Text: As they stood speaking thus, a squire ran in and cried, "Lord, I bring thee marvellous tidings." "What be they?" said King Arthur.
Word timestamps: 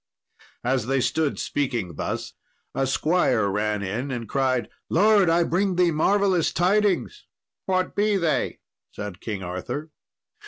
As 0.63 0.87
they 0.87 0.99
stood 0.99 1.37
speaking 1.37 1.93
thus, 1.93 2.33
a 2.73 2.87
squire 2.87 3.47
ran 3.49 3.83
in 3.83 4.09
and 4.09 4.27
cried, 4.27 4.67
"Lord, 4.89 5.29
I 5.29 5.43
bring 5.43 5.75
thee 5.75 5.91
marvellous 5.91 6.51
tidings." 6.51 7.27
"What 7.67 7.95
be 7.95 8.17
they?" 8.17 8.61
said 8.89 9.21
King 9.21 9.43
Arthur. 9.43 9.91